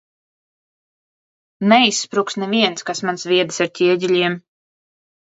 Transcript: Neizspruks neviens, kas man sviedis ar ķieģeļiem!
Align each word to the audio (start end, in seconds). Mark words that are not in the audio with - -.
Neizspruks 1.73 2.37
neviens, 2.45 2.87
kas 2.87 3.03
man 3.09 3.21
sviedis 3.25 3.61
ar 3.67 3.71
ķieģeļiem! 3.81 4.39